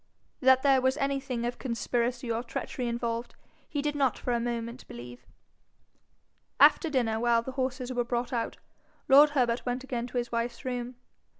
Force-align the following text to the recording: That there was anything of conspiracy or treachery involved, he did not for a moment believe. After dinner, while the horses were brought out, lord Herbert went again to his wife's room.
That 0.39 0.63
there 0.63 0.81
was 0.81 0.97
anything 0.97 1.45
of 1.45 1.59
conspiracy 1.59 2.31
or 2.31 2.41
treachery 2.41 2.87
involved, 2.87 3.35
he 3.69 3.83
did 3.83 3.93
not 3.93 4.17
for 4.17 4.33
a 4.33 4.39
moment 4.39 4.87
believe. 4.87 5.27
After 6.59 6.89
dinner, 6.89 7.19
while 7.19 7.43
the 7.43 7.51
horses 7.51 7.93
were 7.93 8.03
brought 8.03 8.33
out, 8.33 8.57
lord 9.07 9.29
Herbert 9.37 9.63
went 9.63 9.83
again 9.83 10.07
to 10.07 10.17
his 10.17 10.31
wife's 10.31 10.65
room. 10.65 10.95